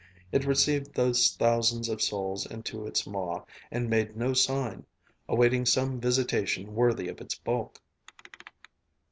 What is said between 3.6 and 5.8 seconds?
and made no sign; awaiting